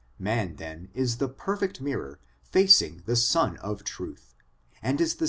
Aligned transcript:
Man 0.17 0.55
then 0.55 0.89
is 0.95 1.17
the 1.17 1.29
perfect 1.29 1.79
mirror 1.79 2.19
facing 2.41 3.03
the 3.05 3.15
Sun 3.15 3.57
of 3.57 3.83
Truth, 3.83 4.33
and 4.81 4.99
is 4.99 5.09
the 5.09 5.09
centre 5.09 5.13
of 5.13 5.19
1 5.19 5.19
i. 5.19 5.19